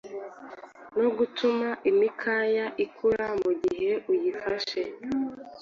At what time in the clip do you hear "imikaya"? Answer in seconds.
1.89-2.65